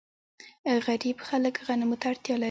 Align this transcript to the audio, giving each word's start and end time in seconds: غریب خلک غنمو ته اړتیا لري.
غریب 0.85 1.17
خلک 1.27 1.55
غنمو 1.67 1.95
ته 2.01 2.05
اړتیا 2.11 2.35
لري. 2.35 2.39